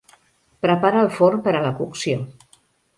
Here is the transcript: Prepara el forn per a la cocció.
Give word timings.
Prepara 0.67 1.03
el 1.07 1.13
forn 1.19 1.45
per 1.49 1.55
a 1.57 1.63
la 1.69 1.77
cocció. 1.85 2.29